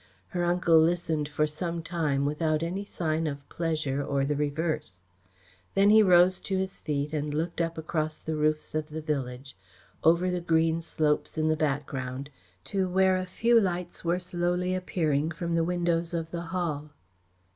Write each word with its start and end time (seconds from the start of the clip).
Her 0.29 0.43
uncle 0.45 0.79
listened 0.79 1.29
for 1.29 1.45
some 1.45 1.83
time 1.83 2.25
without 2.25 2.63
any 2.63 2.85
sign 2.85 3.27
of 3.27 3.47
pleasure 3.49 4.03
or 4.03 4.25
the 4.25 4.35
reverse. 4.35 5.03
Then 5.75 5.91
he 5.91 6.01
rose 6.01 6.39
to 6.39 6.57
his 6.57 6.79
feet 6.81 7.13
and 7.13 7.31
looked 7.31 7.61
up 7.61 7.77
across 7.77 8.17
the 8.17 8.35
roofs 8.35 8.73
of 8.73 8.89
the 8.89 8.99
village, 9.01 9.55
over 10.03 10.31
the 10.31 10.41
green 10.41 10.81
slopes 10.81 11.37
in 11.37 11.49
the 11.49 11.55
background, 11.55 12.31
to 12.63 12.89
where 12.89 13.15
a 13.15 13.27
few 13.27 13.59
lights 13.61 14.03
were 14.03 14.17
slowly 14.17 14.73
appearing 14.73 15.29
from 15.29 15.53
the 15.53 15.63
windows 15.63 16.15
of 16.15 16.31
the 16.31 16.45
Hall. 16.49 16.89